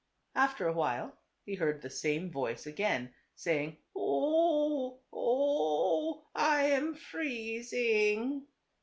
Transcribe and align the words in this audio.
After 0.33 0.67
awhile, 0.67 1.15
he 1.45 1.53
heard 1.53 1.83
the 1.83 1.89
same 1.91 2.31
voice 2.31 2.65
again, 2.65 3.13
saying," 3.35 3.77
O 3.95 4.97
oh, 4.97 4.99
o 5.13 5.13
oh! 5.13 6.27
I 6.33 6.63
am 6.71 6.95
freezing. 6.95 8.47